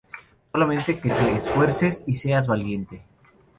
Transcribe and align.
solamente 0.51 0.99
que 0.99 1.11
te 1.11 1.35
esfuerces, 1.37 2.01
y 2.07 2.17
seas 2.17 2.47
valiente. 2.47 3.03